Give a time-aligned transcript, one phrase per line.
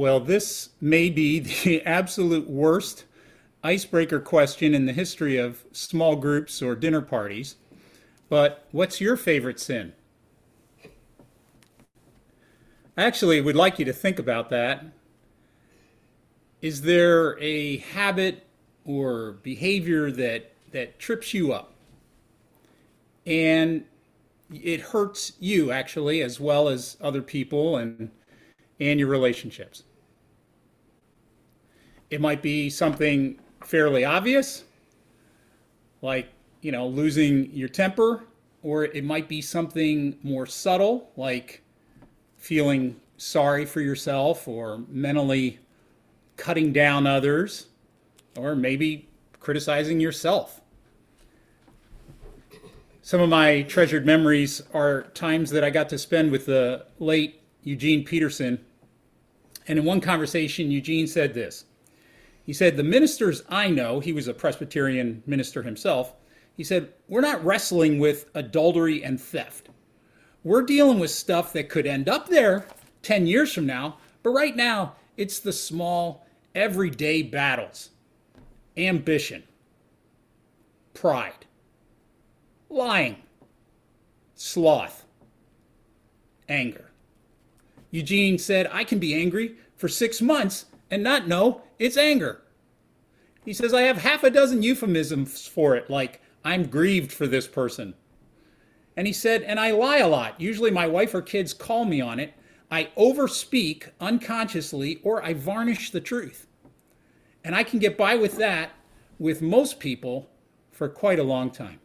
[0.00, 3.04] Well, this may be the absolute worst
[3.62, 7.56] icebreaker question in the history of small groups or dinner parties.
[8.30, 9.92] But what's your favorite sin?
[12.96, 14.86] Actually, we'd like you to think about that.
[16.62, 18.46] Is there a habit
[18.86, 21.74] or behavior that that trips you up?
[23.26, 23.84] And
[24.50, 28.10] it hurts you actually as well as other people and
[28.80, 29.82] and your relationships.
[32.10, 34.64] It might be something fairly obvious,
[36.02, 36.28] like,
[36.60, 38.24] you know, losing your temper,
[38.62, 41.62] or it might be something more subtle, like
[42.36, 45.58] feeling sorry for yourself or mentally
[46.36, 47.66] cutting down others,
[48.36, 50.60] or maybe criticizing yourself.
[53.02, 57.42] Some of my treasured memories are times that I got to spend with the late
[57.62, 58.64] Eugene Peterson.
[59.68, 61.64] And in one conversation, Eugene said this
[62.50, 66.16] He said, The ministers I know, he was a Presbyterian minister himself,
[66.56, 69.68] he said, We're not wrestling with adultery and theft.
[70.42, 72.66] We're dealing with stuff that could end up there
[73.02, 77.90] 10 years from now, but right now, it's the small, everyday battles.
[78.76, 79.44] Ambition,
[80.92, 81.46] pride,
[82.68, 83.22] lying,
[84.34, 85.04] sloth,
[86.48, 86.90] anger.
[87.92, 92.42] Eugene said, I can be angry for six months and not know it's anger.
[93.44, 97.46] He says, I have half a dozen euphemisms for it, like, I'm grieved for this
[97.46, 97.94] person.
[98.96, 100.40] And he said, and I lie a lot.
[100.40, 102.34] Usually my wife or kids call me on it.
[102.70, 106.46] I overspeak unconsciously or I varnish the truth.
[107.44, 108.72] And I can get by with that
[109.18, 110.28] with most people
[110.70, 111.80] for quite a long time.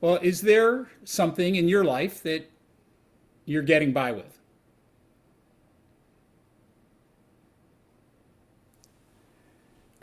[0.00, 2.50] Well, is there something in your life that
[3.46, 4.38] you're getting by with?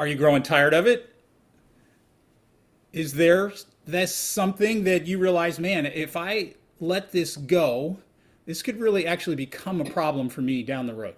[0.02, 1.14] Are you growing tired of it?
[2.92, 3.54] Is there
[3.86, 8.00] this something that you realize, man, if I let this go,
[8.48, 11.14] this could really actually become a problem for me down the road?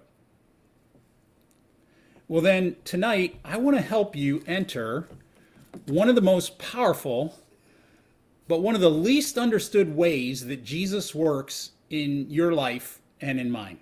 [2.28, 5.08] Well, then tonight, I want to help you enter
[5.86, 7.38] one of the most powerful,
[8.48, 13.50] but one of the least understood ways that Jesus works in your life and in
[13.50, 13.78] mine.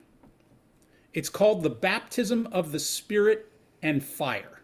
[1.13, 3.51] It's called the baptism of the Spirit
[3.83, 4.62] and fire.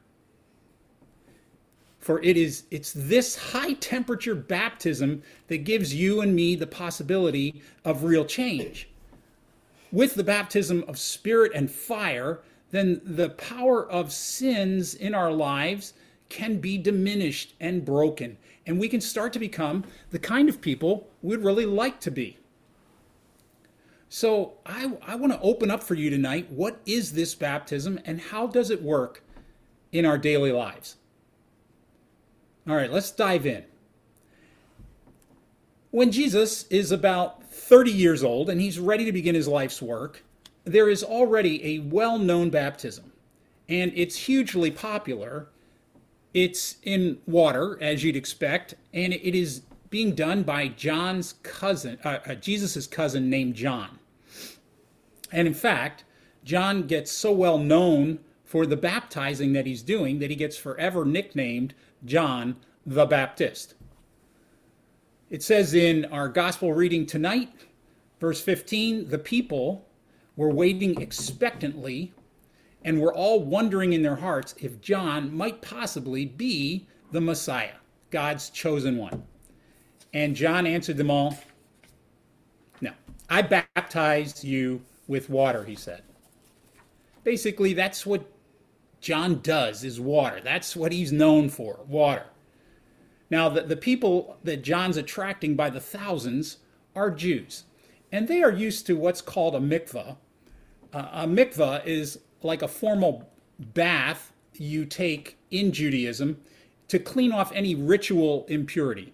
[1.99, 7.63] For it is it's this high temperature baptism that gives you and me the possibility
[7.85, 8.89] of real change.
[9.91, 15.95] With the baptism of spirit and fire, then the power of sins in our lives
[16.29, 18.37] can be diminished and broken.
[18.67, 22.39] And we can start to become the kind of people we'd really like to be.
[24.11, 28.21] So I, I want to open up for you tonight what is this baptism and
[28.21, 29.23] how does it work
[29.93, 30.97] in our daily lives?
[32.69, 33.65] All right, let's dive in.
[35.91, 40.23] When Jesus is about 30 years old and he's ready to begin his life's work,
[40.65, 43.11] there is already a well known baptism,
[43.71, 45.49] and it's hugely popular.
[46.35, 52.19] It's in water, as you'd expect, and it is being done by John's cousin, uh,
[52.27, 53.99] uh, Jesus' cousin named John.
[55.33, 56.05] And in fact,
[56.45, 61.07] John gets so well known for the baptizing that he's doing that he gets forever
[61.07, 61.75] nicknamed
[62.05, 63.75] John the Baptist.
[65.31, 67.51] It says in our gospel reading tonight,
[68.21, 69.87] verse 15, the people
[70.37, 72.13] were waiting expectantly
[72.85, 77.75] and were all wondering in their hearts if John might possibly be the Messiah,
[78.11, 79.23] God's chosen one.
[80.15, 81.37] And John answered them all,
[82.81, 82.93] No,
[83.29, 86.03] I baptize you with water, he said.
[87.25, 88.25] Basically, that's what
[89.01, 90.41] John does is water.
[90.43, 92.27] That's what he's known for, water.
[93.31, 96.59] Now, the, the people that John's attracting by the thousands
[96.97, 97.65] are Jews,
[98.11, 100.17] and they are used to what's called a mikvah,
[100.93, 106.41] uh, a mikvah is like a formal bath you take in Judaism
[106.89, 109.13] to clean off any ritual impurity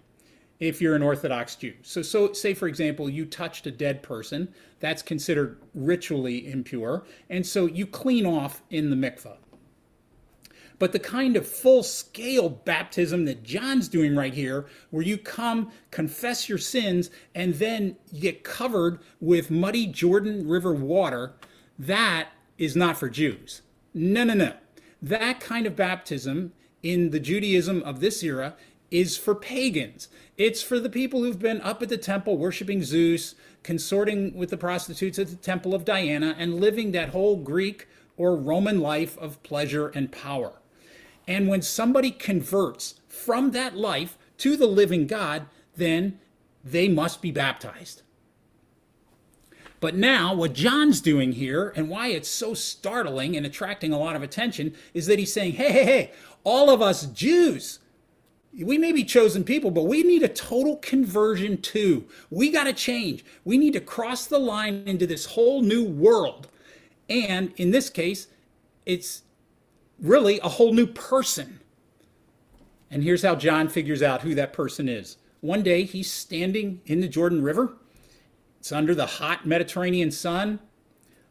[0.59, 1.73] if you're an Orthodox Jew.
[1.81, 7.45] So, so say for example, you touched a dead person, that's considered ritually impure, and
[7.45, 9.37] so you clean off in the mikvah.
[10.77, 15.71] But the kind of full scale baptism that John's doing right here, where you come,
[15.91, 21.33] confess your sins, and then you get covered with muddy Jordan River water,
[21.79, 23.61] that is not for Jews.
[23.93, 24.53] No, no, no.
[25.01, 28.55] That kind of baptism in the Judaism of this era
[28.91, 30.07] is for pagans.
[30.37, 34.57] It's for the people who've been up at the temple worshiping Zeus, consorting with the
[34.57, 37.87] prostitutes at the temple of Diana, and living that whole Greek
[38.17, 40.53] or Roman life of pleasure and power.
[41.27, 46.19] And when somebody converts from that life to the living God, then
[46.63, 48.01] they must be baptized.
[49.79, 54.15] But now, what John's doing here, and why it's so startling and attracting a lot
[54.15, 56.11] of attention, is that he's saying, hey, hey, hey,
[56.43, 57.79] all of us Jews,
[58.63, 62.05] we may be chosen people, but we need a total conversion too.
[62.29, 63.25] We got to change.
[63.43, 66.47] We need to cross the line into this whole new world.
[67.09, 68.27] And in this case,
[68.85, 69.23] it's
[70.01, 71.59] really a whole new person.
[72.91, 75.17] And here's how John figures out who that person is.
[75.41, 77.73] One day he's standing in the Jordan River.
[78.59, 80.59] It's under the hot Mediterranean sun.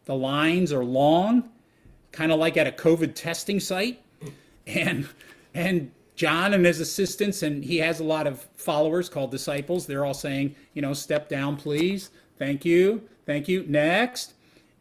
[0.05, 1.51] The lines are long,
[2.13, 4.01] kind of like at a COVID testing site.
[4.67, 5.09] And
[5.55, 9.87] and John and his assistants, and he has a lot of followers called disciples.
[9.87, 12.11] They're all saying, you know, step down, please.
[12.39, 13.03] Thank you.
[13.27, 13.65] Thank you.
[13.67, 14.35] Next.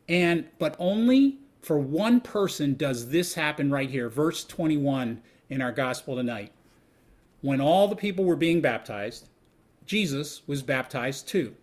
[0.08, 4.10] And, but only for one person does this happen right here.
[4.10, 6.52] Verse 21 in our gospel tonight.
[7.42, 9.30] When all the people were being baptized,
[9.86, 11.56] Jesus was baptized too.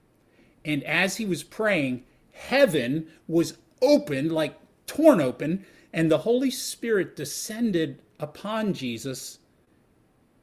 [0.65, 7.15] And as he was praying, heaven was opened, like torn open, and the Holy Spirit
[7.15, 9.39] descended upon Jesus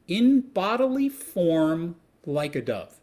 [0.08, 1.96] in bodily form
[2.26, 3.00] like a dove.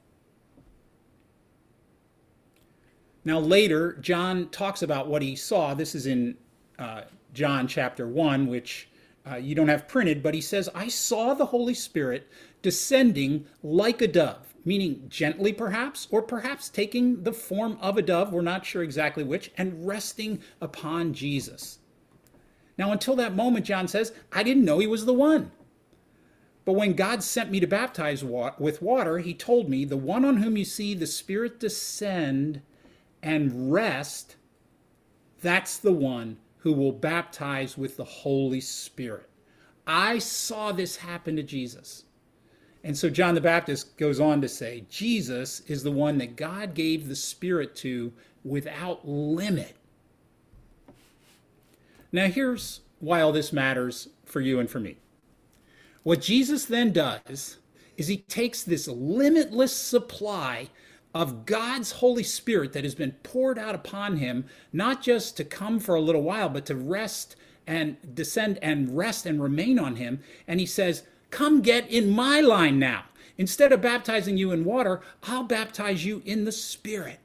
[3.25, 5.73] Now, later, John talks about what he saw.
[5.73, 6.37] This is in
[6.79, 8.89] uh, John chapter 1, which
[9.31, 12.29] uh, you don't have printed, but he says, I saw the Holy Spirit
[12.63, 18.33] descending like a dove, meaning gently perhaps, or perhaps taking the form of a dove,
[18.33, 21.79] we're not sure exactly which, and resting upon Jesus.
[22.77, 25.53] Now, until that moment, John says, I didn't know he was the one.
[26.65, 30.39] But when God sent me to baptize with water, he told me, The one on
[30.39, 32.63] whom you see the Spirit descend
[33.23, 34.37] and rest,
[35.41, 39.29] that's the one who will baptize with the Holy Spirit.
[39.87, 42.05] I saw this happen to Jesus.
[42.83, 46.73] And so John the Baptist goes on to say, Jesus is the one that God
[46.73, 48.15] gave the Spirit to
[48.45, 49.77] without limit.
[52.11, 54.97] Now, here's why all this matters for you and for me.
[56.03, 57.59] What Jesus then does
[57.99, 60.71] is he takes this limitless supply
[61.15, 65.79] of God's Holy Spirit that has been poured out upon him, not just to come
[65.79, 70.21] for a little while, but to rest and descend and rest and remain on him.
[70.49, 73.05] And he says, Come get in my line now.
[73.37, 77.19] Instead of baptizing you in water, I'll baptize you in the Spirit.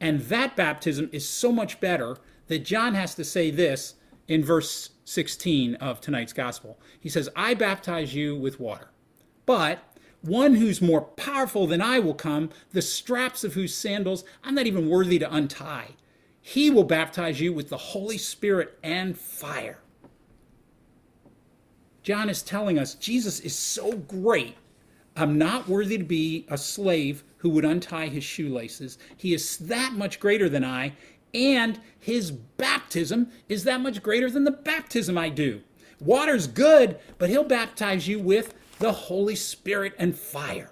[0.00, 3.94] And that baptism is so much better that John has to say this
[4.26, 6.78] in verse 16 of tonight's gospel.
[7.00, 8.90] He says, I baptize you with water,
[9.46, 9.82] but
[10.22, 14.66] one who's more powerful than I will come, the straps of whose sandals I'm not
[14.66, 15.90] even worthy to untie.
[16.40, 19.78] He will baptize you with the Holy Spirit and fire.
[22.02, 24.56] John is telling us Jesus is so great.
[25.14, 28.98] I'm not worthy to be a slave who would untie his shoelaces.
[29.16, 30.94] He is that much greater than I,
[31.34, 35.60] and his baptism is that much greater than the baptism I do.
[36.00, 40.70] Water's good, but he'll baptize you with the Holy Spirit and fire.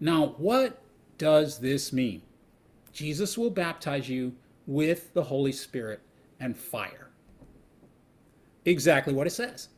[0.00, 0.82] Now, what
[1.18, 2.22] does this mean?
[2.92, 4.34] Jesus will baptize you
[4.66, 6.00] with the Holy Spirit
[6.40, 7.10] and fire.
[8.64, 9.68] Exactly what it says.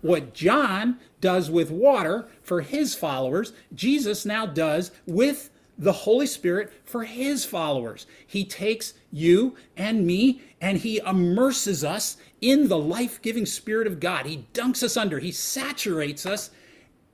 [0.00, 6.72] What John does with water for his followers, Jesus now does with the Holy Spirit
[6.84, 8.06] for his followers.
[8.26, 14.00] He takes you and me and he immerses us in the life giving Spirit of
[14.00, 14.26] God.
[14.26, 16.50] He dunks us under, he saturates us.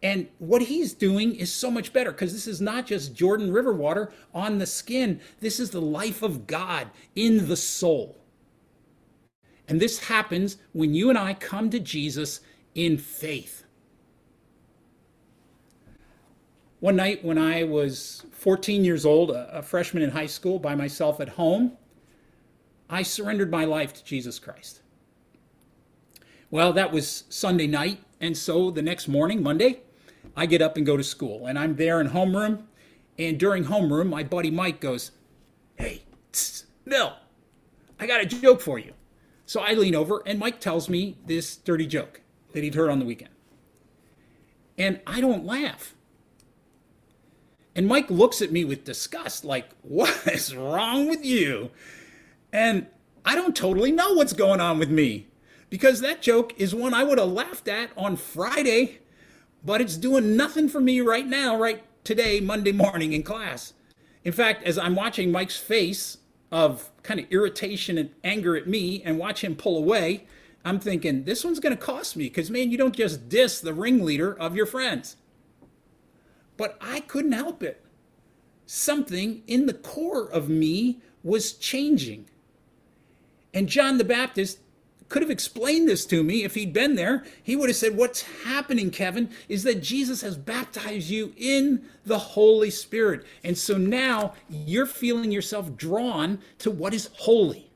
[0.02, 3.72] And what he's doing is so much better because this is not just Jordan River
[3.72, 5.20] water on the skin.
[5.40, 8.18] This is the life of God in the soul.
[9.66, 12.40] And this happens when you and I come to Jesus
[12.74, 13.63] in faith.
[16.84, 21.18] One night when I was 14 years old, a, freshman in high school, by myself
[21.18, 21.78] at home,
[22.90, 24.82] I surrendered my life to Jesus Christ.
[26.50, 29.80] Well, that was Sunday night, and so the next morning, Monday,
[30.36, 32.64] I get up and go to school, and I'm there in homeroom.
[33.18, 35.12] And during homeroom, my buddy Mike goes,
[35.76, 37.14] Hey, tss, Bill,
[37.98, 38.92] I got a joke for you.
[39.46, 42.20] So I lean over, and Mike tells me this dirty joke
[42.52, 43.32] that he'd heard on the weekend.
[44.76, 45.94] And I don't laugh.
[47.76, 51.70] And Mike looks at me with disgust, like, what is wrong with you?
[52.52, 52.86] And
[53.24, 55.26] I don't totally know what's going on with me
[55.70, 59.00] because that joke is one I would have laughed at on Friday,
[59.64, 63.72] but it's doing nothing for me right now, right today, Monday morning in class.
[64.22, 66.18] In fact, as I'm watching Mike's face
[66.52, 70.26] of kind of irritation and anger at me and watch him pull away,
[70.64, 73.74] I'm thinking, this one's going to cost me because, man, you don't just diss the
[73.74, 75.16] ringleader of your friends.
[76.56, 77.84] But I couldn't help it.
[78.66, 82.26] Something in the core of me was changing.
[83.52, 84.58] And John the Baptist
[85.08, 87.24] could have explained this to me if he'd been there.
[87.42, 92.18] He would have said, What's happening, Kevin, is that Jesus has baptized you in the
[92.18, 93.24] Holy Spirit.
[93.42, 97.70] And so now you're feeling yourself drawn to what is holy.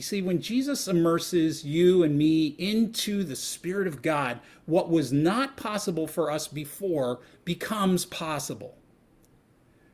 [0.00, 5.12] You see, when Jesus immerses you and me into the Spirit of God, what was
[5.12, 8.78] not possible for us before becomes possible.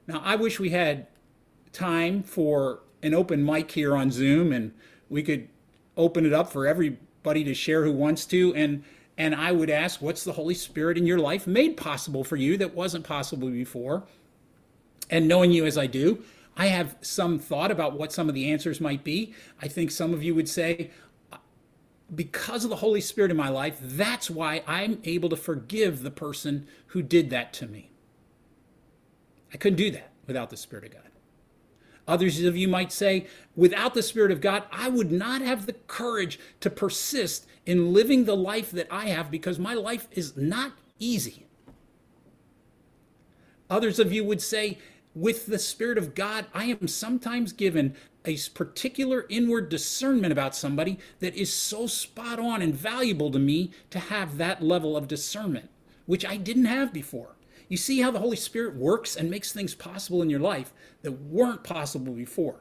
[0.07, 1.09] Now, I wish we had
[1.73, 4.73] time for an open mic here on Zoom and
[5.11, 5.49] we could
[5.97, 8.55] open it up for everybody to share who wants to.
[8.55, 8.85] And
[9.19, 12.57] and I would ask, what's the Holy Spirit in your life made possible for you
[12.59, 14.05] that wasn't possible before?
[15.11, 16.23] And knowing you as I do,
[16.57, 19.35] I have some thought about what some of the answers might be.
[19.61, 20.91] I think some of you would say,
[22.15, 26.11] because of the Holy Spirit in my life, that's why I'm able to forgive the
[26.11, 27.91] person who did that to me.
[29.53, 31.03] I couldn't do that without the Spirit of God.
[32.09, 35.73] Others of you might say, without the Spirit of God, I would not have the
[35.73, 40.73] courage to persist in living the life that I have because my life is not
[41.01, 41.47] easy.
[43.69, 44.79] Others of you would say,
[45.17, 47.97] with the Spirit of God, I am sometimes given
[48.27, 53.71] a particular inward discernment about somebody that is so spot on and valuable to me
[53.89, 55.71] to have that level of discernment,
[56.05, 57.37] which I didn't have before.
[57.67, 61.13] You see how the Holy Spirit works and makes things possible in your life that
[61.13, 62.57] weren't possible before.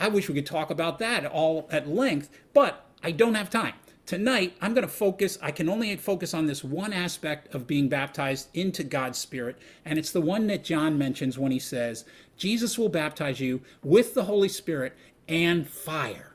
[0.00, 3.74] I wish we could talk about that all at length, but I don't have time.
[4.04, 7.88] Tonight, I'm going to focus, I can only focus on this one aspect of being
[7.88, 12.04] baptized into God's Spirit, and it's the one that John mentions when he says,
[12.36, 14.96] Jesus will baptize you with the Holy Spirit
[15.28, 16.34] and fire.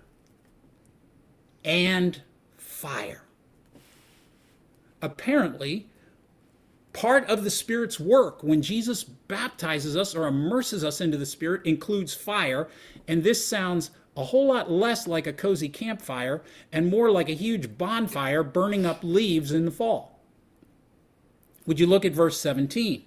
[1.65, 2.21] And
[2.55, 3.23] fire.
[5.01, 5.87] Apparently,
[6.93, 11.65] part of the Spirit's work when Jesus baptizes us or immerses us into the Spirit
[11.65, 12.69] includes fire,
[13.09, 17.33] and this sounds a whole lot less like a cozy campfire and more like a
[17.33, 20.19] huge bonfire burning up leaves in the fall.
[21.67, 23.03] Would you look at verse 17?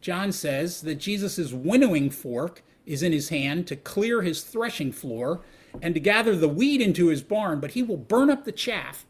[0.00, 5.42] John says that Jesus' winnowing fork is in his hand to clear his threshing floor
[5.80, 9.06] and to gather the wheat into his barn, but he will burn up the chaff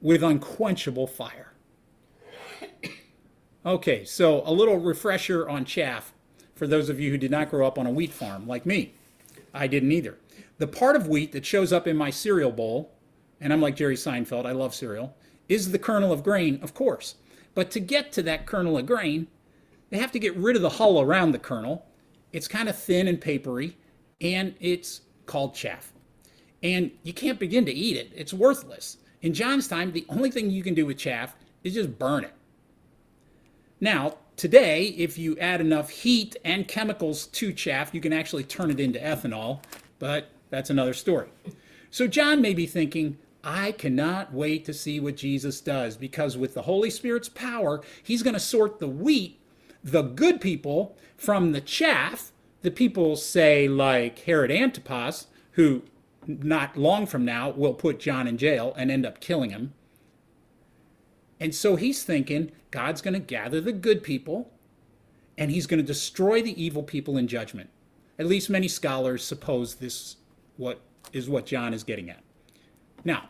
[0.00, 1.52] with unquenchable fire.
[3.66, 6.14] Okay, so a little refresher on chaff
[6.54, 8.94] for those of you who did not grow up on a wheat farm like me.
[9.54, 10.18] I didn't either.
[10.58, 12.92] The part of wheat that shows up in my cereal bowl,
[13.40, 15.16] and I'm like Jerry Seinfeld, I love cereal,
[15.48, 17.16] is the kernel of grain, of course.
[17.54, 19.28] But to get to that kernel of grain,
[19.90, 21.86] they have to get rid of the hull around the kernel.
[22.32, 23.76] It's kind of thin and papery,
[24.20, 25.92] and it's called chaff.
[26.62, 28.98] And you can't begin to eat it, it's worthless.
[29.22, 32.34] In John's time, the only thing you can do with chaff is just burn it.
[33.80, 38.70] Now, Today, if you add enough heat and chemicals to chaff, you can actually turn
[38.70, 39.64] it into ethanol,
[39.98, 41.26] but that's another story.
[41.90, 46.54] So John may be thinking, I cannot wait to see what Jesus does because with
[46.54, 49.40] the Holy Spirit's power, he's going to sort the wheat,
[49.82, 52.30] the good people, from the chaff,
[52.62, 55.82] the people say like Herod Antipas, who
[56.28, 59.72] not long from now will put John in jail and end up killing him.
[61.40, 64.50] And so he's thinking God's going to gather the good people
[65.36, 67.70] and he's going to destroy the evil people in judgment.
[68.18, 70.16] At least many scholars suppose this
[70.56, 70.80] what
[71.12, 72.22] is what John is getting at.
[73.04, 73.28] Now,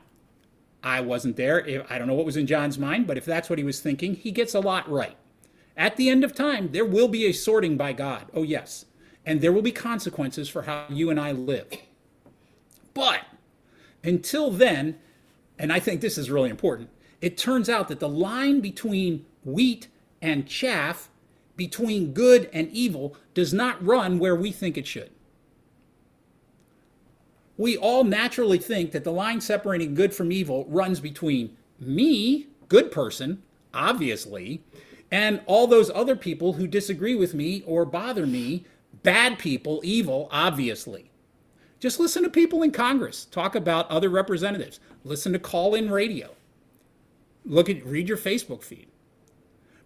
[0.82, 1.84] I wasn't there.
[1.90, 4.14] I don't know what was in John's mind, but if that's what he was thinking,
[4.14, 5.16] he gets a lot right.
[5.76, 8.26] At the end of time, there will be a sorting by God.
[8.32, 8.86] Oh, yes.
[9.26, 11.68] And there will be consequences for how you and I live.
[12.94, 13.20] But
[14.02, 14.98] until then,
[15.58, 16.88] and I think this is really important,
[17.20, 19.88] it turns out that the line between wheat
[20.22, 21.08] and chaff,
[21.56, 25.10] between good and evil, does not run where we think it should.
[27.56, 32.92] We all naturally think that the line separating good from evil runs between me, good
[32.92, 33.42] person,
[33.74, 34.62] obviously,
[35.10, 38.64] and all those other people who disagree with me or bother me,
[39.02, 41.10] bad people, evil, obviously.
[41.80, 44.78] Just listen to people in Congress talk about other representatives.
[45.04, 46.30] Listen to call in radio
[47.48, 48.88] look at read your Facebook feed.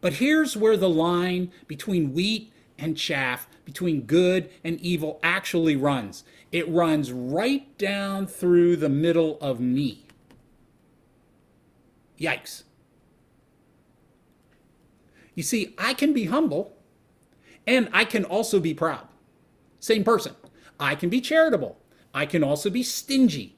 [0.01, 6.25] But here's where the line between wheat and chaff, between good and evil actually runs.
[6.51, 10.07] It runs right down through the middle of me.
[12.19, 12.65] Yikes.
[15.35, 16.77] You see, I can be humble
[17.67, 19.07] and I can also be proud.
[19.79, 20.35] Same person.
[20.79, 21.79] I can be charitable.
[22.13, 23.57] I can also be stingy.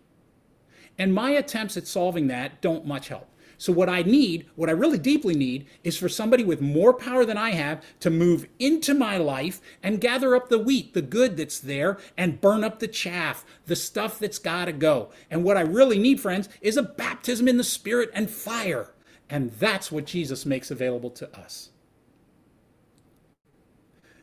[0.99, 3.29] And my attempts at solving that don't much help.
[3.59, 7.25] So, what I need, what I really deeply need, is for somebody with more power
[7.25, 11.37] than I have to move into my life and gather up the wheat, the good
[11.37, 15.11] that's there, and burn up the chaff, the stuff that's got to go.
[15.31, 18.93] And what I really need, friends, is a baptism in the Spirit and fire.
[19.29, 21.71] And that's what Jesus makes available to us.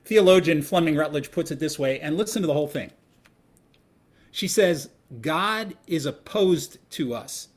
[0.06, 2.92] Theologian Fleming Rutledge puts it this way, and listen to the whole thing.
[4.32, 7.50] She says, God is opposed to us.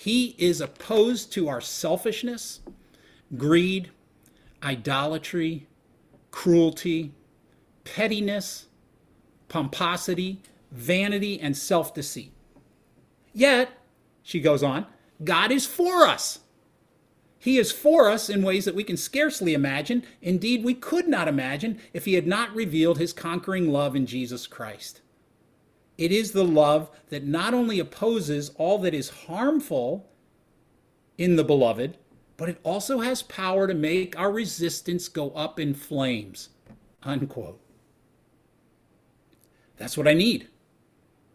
[0.00, 2.60] He is opposed to our selfishness,
[3.36, 3.90] greed,
[4.62, 5.66] idolatry,
[6.30, 7.12] cruelty,
[7.84, 8.64] pettiness,
[9.50, 10.40] pomposity,
[10.72, 12.32] vanity, and self deceit.
[13.34, 13.72] Yet,
[14.22, 14.86] she goes on,
[15.22, 16.38] God is for us.
[17.38, 20.02] He is for us in ways that we can scarcely imagine.
[20.22, 24.46] Indeed, we could not imagine if He had not revealed His conquering love in Jesus
[24.46, 25.02] Christ.
[26.00, 30.08] It is the love that not only opposes all that is harmful
[31.18, 31.98] in the beloved,
[32.38, 36.48] but it also has power to make our resistance go up in flames.
[37.02, 37.60] Unquote.
[39.76, 40.48] That's what I need.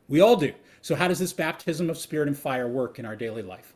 [0.07, 0.51] We all do.
[0.81, 3.75] So, how does this baptism of spirit and fire work in our daily life?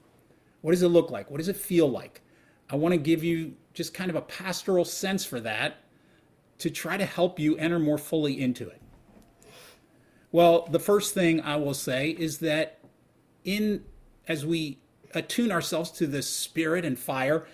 [0.62, 1.30] What does it look like?
[1.30, 2.22] What does it feel like?
[2.68, 5.84] I want to give you just kind of a pastoral sense for that
[6.58, 8.82] to try to help you enter more fully into it.
[10.32, 12.80] Well, the first thing I will say is that
[13.44, 13.84] in
[14.28, 14.78] as we
[15.16, 17.46] attune ourselves to the spirit and fire,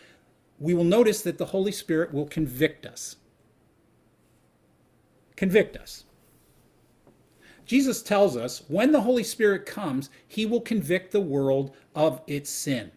[0.59, 3.15] we will notice that the Holy Spirit will convict us.
[5.35, 6.03] Convict us.
[7.65, 12.49] Jesus tells us when the Holy Spirit comes, he will convict the world of its
[12.49, 12.91] sin.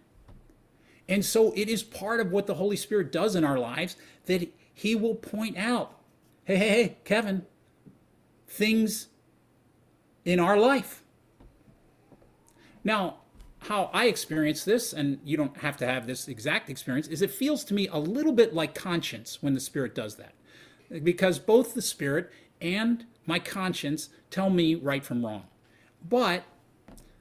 [1.09, 4.53] And so it is part of what the Holy Spirit does in our lives that
[4.75, 5.95] he will point out
[6.45, 7.45] hey, hey, hey, Kevin,
[8.47, 9.09] things
[10.29, 11.03] in our life.
[12.85, 13.21] Now,
[13.61, 17.31] how I experience this, and you don't have to have this exact experience, is it
[17.31, 20.35] feels to me a little bit like conscience when the Spirit does that.
[21.03, 25.47] Because both the Spirit and my conscience tell me right from wrong.
[26.07, 26.45] But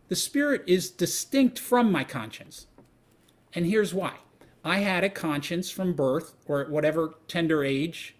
[0.09, 2.67] the Spirit is distinct from my conscience.
[3.53, 4.15] And here's why
[4.65, 8.17] I had a conscience from birth, or at whatever tender age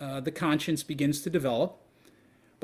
[0.00, 1.80] uh, the conscience begins to develop.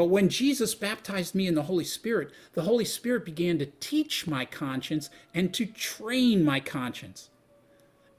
[0.00, 4.26] But when Jesus baptized me in the Holy Spirit, the Holy Spirit began to teach
[4.26, 7.28] my conscience and to train my conscience.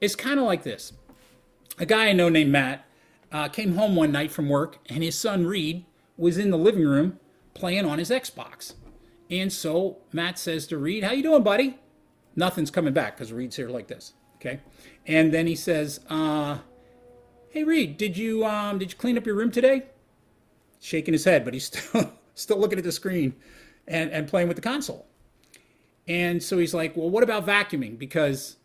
[0.00, 0.92] It's kind of like this
[1.80, 2.86] a guy I know named Matt
[3.32, 5.84] uh, came home one night from work, and his son Reed
[6.16, 7.18] was in the living room
[7.52, 8.74] playing on his Xbox.
[9.28, 11.80] And so Matt says to Reed, How you doing, buddy?
[12.36, 14.12] Nothing's coming back because Reed's here like this.
[14.36, 14.60] Okay.
[15.04, 16.58] And then he says, uh,
[17.48, 19.86] Hey Reed, did you um, did you clean up your room today?
[20.82, 23.34] Shaking his head, but he's still still looking at the screen
[23.86, 25.06] and, and playing with the console.
[26.08, 27.98] And so he's like, Well, what about vacuuming?
[27.98, 28.56] Because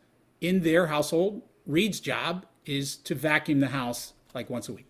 [0.41, 4.87] in their household, Reed's job is to vacuum the house like once a week.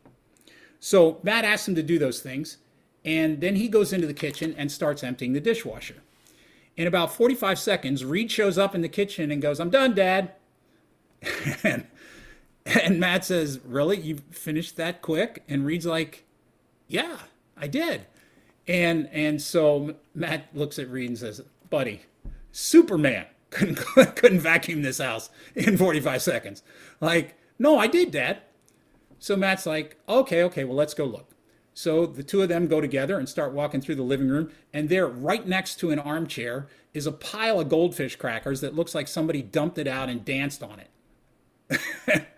[0.79, 2.57] So Matt asks him to do those things,
[3.03, 5.95] and then he goes into the kitchen and starts emptying the dishwasher.
[6.75, 10.33] In about 45 seconds, Reed shows up in the kitchen and goes, I'm done, Dad.
[11.63, 11.87] and,
[12.65, 13.99] and Matt says, Really?
[13.99, 15.43] You finished that quick?
[15.49, 16.26] And Reed's like,
[16.87, 17.17] Yeah,
[17.55, 18.05] I did.
[18.67, 22.01] And and so Matt looks at Reed and says, Buddy,
[22.51, 23.75] Superman couldn't
[24.15, 26.63] couldn't vacuum this house in 45 seconds.
[26.99, 28.41] Like, no, I did, Dad.
[29.19, 31.33] So Matt's like, okay, okay, well, let's go look.
[31.73, 34.89] So the two of them go together and start walking through the living room, and
[34.89, 39.07] there, right next to an armchair, is a pile of goldfish crackers that looks like
[39.07, 42.27] somebody dumped it out and danced on it.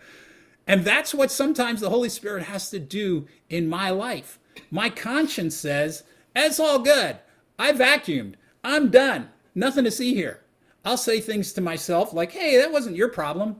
[0.70, 4.38] and that's what sometimes the Holy Spirit has to do in my life.
[4.70, 6.04] My conscience says,
[6.36, 7.18] it's all good.
[7.58, 8.36] I vacuumed.
[8.64, 9.30] I'm done.
[9.56, 10.42] Nothing to see here.
[10.86, 13.56] I'll say things to myself like, hey, that wasn't your problem.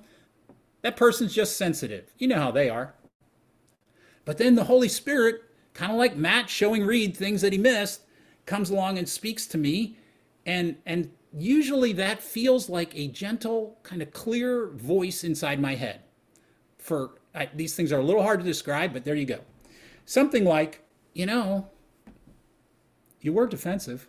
[0.84, 2.14] That person's just sensitive.
[2.20, 2.94] You know how they are.
[4.24, 5.42] But then the Holy Spirit
[5.74, 8.02] kind of like Matt showing Reed things that he missed,
[8.46, 9.98] comes along and speaks to me.
[10.46, 16.02] And, and usually that feels like a gentle, kind of clear voice inside my head
[16.90, 19.40] for I, these things are a little hard to describe, but there you go.
[20.06, 21.70] Something like, you know,
[23.22, 24.08] you were defensive.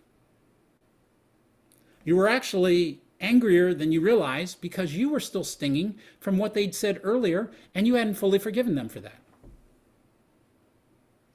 [2.04, 6.74] You were actually angrier than you realized because you were still stinging from what they'd
[6.74, 9.20] said earlier and you hadn't fully forgiven them for that.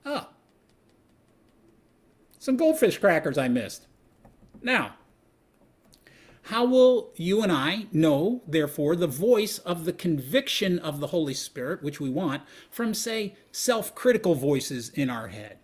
[0.03, 0.27] Oh,
[2.39, 3.85] some goldfish crackers I missed.
[4.63, 4.95] Now,
[6.49, 11.33] how will you and I know, therefore, the voice of the conviction of the Holy
[11.33, 15.57] Spirit, which we want, from, say, self critical voices in our head?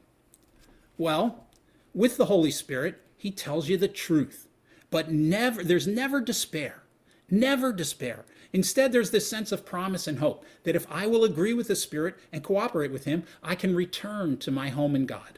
[0.97, 1.45] Well,
[1.93, 4.47] with the Holy Spirit, He tells you the truth,
[4.89, 6.81] but never, there's never despair.
[7.29, 8.25] Never despair.
[8.51, 11.75] Instead, there's this sense of promise and hope that if I will agree with the
[11.75, 15.37] Spirit and cooperate with Him, I can return to my home in God.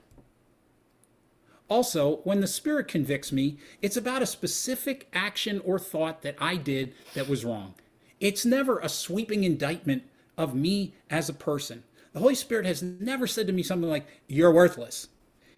[1.69, 6.55] Also, when the Spirit convicts me, it's about a specific action or thought that I
[6.55, 7.73] did that was wrong.
[8.19, 10.03] It's never a sweeping indictment
[10.37, 11.83] of me as a person.
[12.13, 15.07] The Holy Spirit has never said to me something like, You're worthless.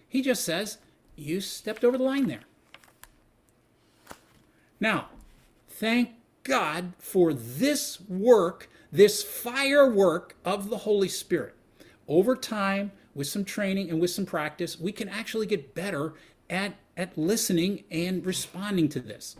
[0.07, 0.77] He just says,
[1.15, 2.43] You stepped over the line there.
[4.79, 5.09] Now,
[5.67, 6.11] thank
[6.43, 11.55] God for this work, this firework of the Holy Spirit.
[12.07, 16.13] Over time, with some training and with some practice, we can actually get better
[16.49, 19.37] at, at listening and responding to this.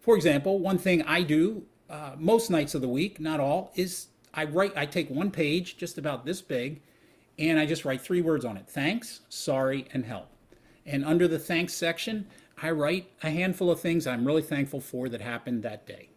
[0.00, 4.06] For example, one thing I do uh, most nights of the week, not all, is
[4.32, 6.80] I write, I take one page just about this big
[7.38, 10.28] and I just write three words on it thanks, sorry, and help.
[10.86, 12.26] And under the thanks section,
[12.60, 16.08] I write a handful of things I'm really thankful for that happened that day.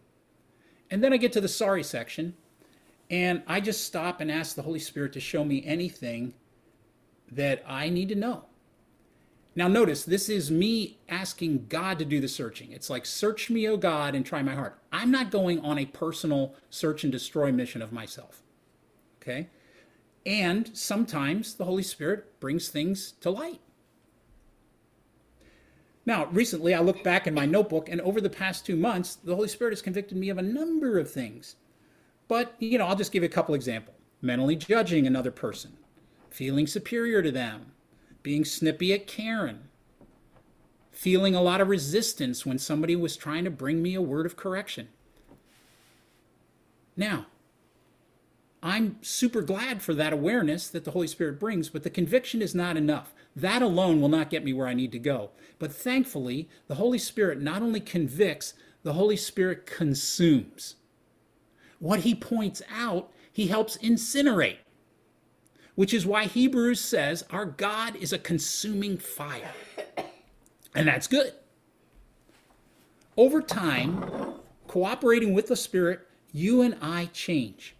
[0.90, 2.34] And then I get to the sorry section
[3.10, 6.34] and I just stop and ask the Holy Spirit to show me anything
[7.30, 8.44] that I need to know.
[9.54, 12.72] Now, notice this is me asking God to do the searching.
[12.72, 14.78] It's like, search me, O God, and try my heart.
[14.92, 18.42] I'm not going on a personal search and destroy mission of myself.
[19.22, 19.48] Okay?
[20.26, 23.60] And sometimes the Holy Spirit brings things to light.
[26.04, 29.34] Now, recently I looked back in my notebook, and over the past two months, the
[29.34, 31.56] Holy Spirit has convicted me of a number of things
[32.28, 33.96] but, you know, I'll just give you a couple examples.
[34.22, 35.76] Mentally judging another person,
[36.30, 37.72] feeling superior to them,
[38.22, 39.68] being snippy at Karen,
[40.90, 44.36] feeling a lot of resistance when somebody was trying to bring me a word of
[44.36, 44.88] correction.
[46.96, 47.26] Now,
[48.62, 52.54] I'm super glad for that awareness that the Holy Spirit brings, but the conviction is
[52.54, 53.14] not enough.
[53.36, 55.30] That alone will not get me where I need to go.
[55.58, 60.76] But thankfully, the Holy Spirit not only convicts, the Holy Spirit consumes.
[61.78, 64.58] What he points out, he helps incinerate,
[65.74, 69.52] which is why Hebrews says our God is a consuming fire.
[70.74, 71.32] And that's good.
[73.16, 74.04] Over time,
[74.68, 77.74] cooperating with the Spirit, you and I change.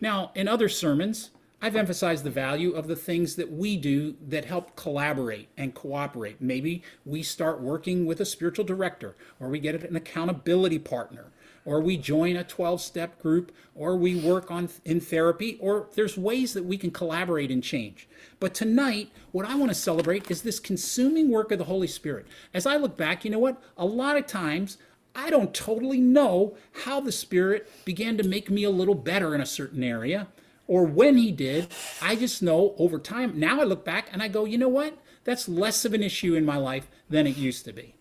[0.00, 1.30] Now, in other sermons,
[1.62, 6.40] I've emphasized the value of the things that we do that help collaborate and cooperate.
[6.40, 11.32] Maybe we start working with a spiritual director, or we get an accountability partner,
[11.64, 16.16] or we join a 12 step group, or we work on in therapy, or there's
[16.16, 18.08] ways that we can collaborate and change.
[18.38, 22.26] But tonight, what I want to celebrate is this consuming work of the Holy Spirit.
[22.54, 23.62] As I look back, you know what?
[23.76, 24.78] A lot of times,
[25.14, 29.40] I don't totally know how the Spirit began to make me a little better in
[29.40, 30.28] a certain area
[30.66, 31.66] or when he did.
[32.00, 33.38] I just know over time.
[33.38, 34.96] Now I look back and I go, you know what?
[35.24, 37.96] That's less of an issue in my life than it used to be.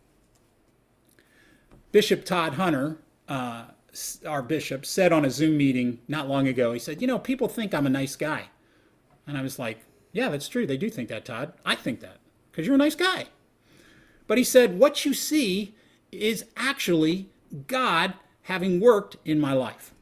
[1.91, 2.98] Bishop Todd Hunter
[3.30, 3.65] uh,
[4.26, 7.48] our bishop, said on a Zoom meeting not long ago, he said, You know, people
[7.48, 8.46] think I'm a nice guy.
[9.26, 9.80] And I was like,
[10.12, 10.68] Yeah, that's true.
[10.68, 11.54] They do think that, Todd.
[11.65, 12.18] I think that
[12.52, 13.28] because you're a nice guy.
[14.28, 15.76] But he said, What you see
[16.12, 17.30] is actually
[17.68, 19.94] God having worked in my life.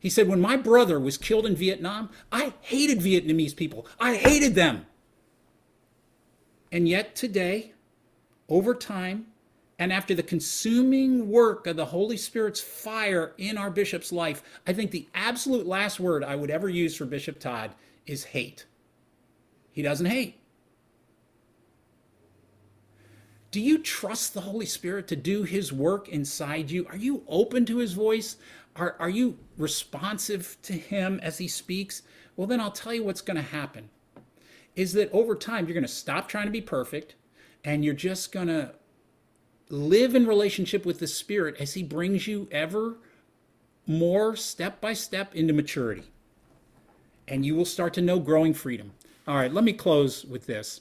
[0.00, 3.86] He said, When my brother was killed in Vietnam, I hated Vietnamese people.
[4.00, 4.86] I hated them.
[6.70, 7.72] And yet today,
[8.48, 9.27] over time,
[9.78, 14.72] and after the consuming work of the Holy Spirit's fire in our bishop's life, I
[14.72, 17.74] think the absolute last word I would ever use for Bishop Todd
[18.06, 18.66] is hate.
[19.70, 20.40] He doesn't hate.
[23.50, 26.86] Do you trust the Holy Spirit to do his work inside you?
[26.88, 28.36] Are you open to his voice?
[28.76, 32.02] Are, are you responsive to him as he speaks?
[32.36, 33.90] Well, then I'll tell you what's going to happen
[34.76, 37.14] is that over time you're going to stop trying to be perfect
[37.64, 38.74] and you're just going to
[39.70, 42.96] live in relationship with the Spirit as He brings you ever
[43.86, 46.04] more step by step into maturity.
[47.26, 48.92] And you will start to know growing freedom.
[49.26, 50.80] All right, let me close with this.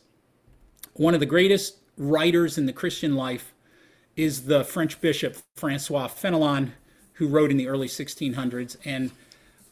[0.94, 3.54] One of the greatest writers in the Christian life
[4.16, 6.72] is the French bishop Francois Fenelon,
[7.14, 8.78] who wrote in the early 1600s.
[8.86, 9.12] And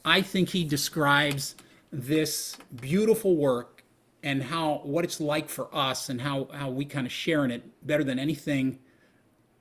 [0.04, 1.56] I think he describes
[1.92, 3.84] this beautiful work
[4.24, 7.52] and how what it's like for us and how, how we kind of share in
[7.52, 8.80] it better than anything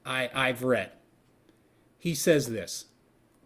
[0.05, 0.93] I, I've read.
[1.99, 2.87] He says this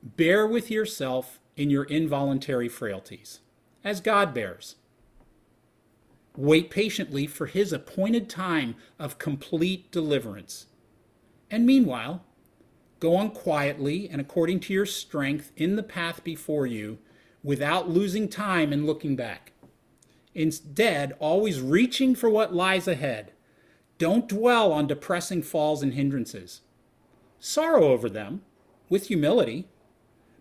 [0.02, 3.40] Bear with yourself in your involuntary frailties,
[3.84, 4.76] as God bears.
[6.36, 10.66] Wait patiently for his appointed time of complete deliverance.
[11.50, 12.24] And meanwhile,
[13.00, 16.98] go on quietly and according to your strength in the path before you
[17.42, 19.52] without losing time and looking back.
[20.34, 23.32] Instead, always reaching for what lies ahead.
[23.98, 26.62] Don't dwell on depressing falls and hindrances.
[27.40, 28.42] Sorrow over them
[28.88, 29.68] with humility,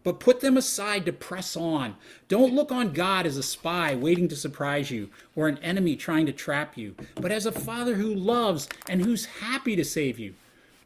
[0.04, 1.96] but put them aside to press on.
[2.28, 6.26] Don't look on God as a spy waiting to surprise you or an enemy trying
[6.28, 10.36] to trap you, but as a father who loves and who's happy to save you.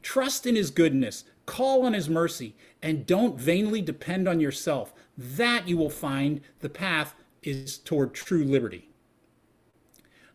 [0.02, 4.94] Trust in his goodness, call on his mercy, and don't vainly depend on yourself.
[5.16, 8.90] That you will find the path is toward true liberty.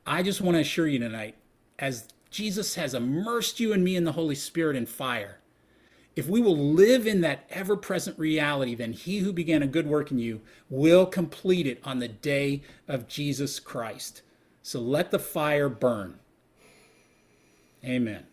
[0.07, 1.35] I just want to assure you tonight,
[1.81, 5.39] as Jesus has immersed you and me in the Holy Spirit and fire,
[6.15, 9.87] if we will live in that ever present reality, then he who began a good
[9.87, 14.21] work in you will complete it on the day of Jesus Christ.
[14.61, 16.19] So let the fire burn.
[17.83, 18.27] Amen.